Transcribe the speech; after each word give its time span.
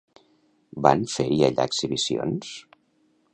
Van 0.85 1.03
fer-hi 1.17 1.37
allà 1.49 1.67
exhibicions? 1.71 2.51